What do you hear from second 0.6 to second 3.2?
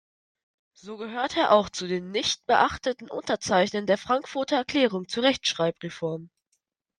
So gehört er auch zu den „nicht beachteten